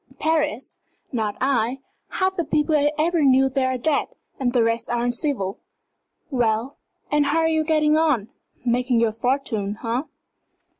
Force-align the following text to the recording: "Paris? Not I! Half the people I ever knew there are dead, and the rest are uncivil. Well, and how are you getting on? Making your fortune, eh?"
"Paris? 0.17 0.79
Not 1.11 1.37
I! 1.39 1.77
Half 2.13 2.35
the 2.35 2.43
people 2.43 2.73
I 2.75 2.91
ever 2.97 3.21
knew 3.21 3.49
there 3.49 3.67
are 3.69 3.77
dead, 3.77 4.07
and 4.39 4.51
the 4.51 4.63
rest 4.63 4.89
are 4.89 5.03
uncivil. 5.03 5.59
Well, 6.31 6.77
and 7.11 7.27
how 7.27 7.37
are 7.41 7.47
you 7.47 7.63
getting 7.63 7.95
on? 7.95 8.29
Making 8.65 8.99
your 8.99 9.11
fortune, 9.11 9.77
eh?" 9.85 10.01